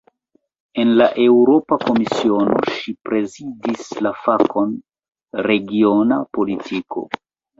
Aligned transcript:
En 0.83 0.91
la 0.99 1.05
Eŭropa 1.23 1.77
Komisiono, 1.83 2.55
ŝi 2.77 2.95
prezidis 3.09 3.83
la 4.07 4.15
fakon 4.23 4.73
"regiona 5.51 6.21
politiko". 6.39 7.07